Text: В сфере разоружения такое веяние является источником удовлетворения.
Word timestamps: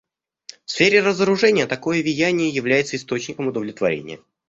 В 0.65 0.71
сфере 0.71 0.99
разоружения 1.03 1.67
такое 1.67 2.01
веяние 2.01 2.49
является 2.49 2.95
источником 2.95 3.49
удовлетворения. 3.49 4.19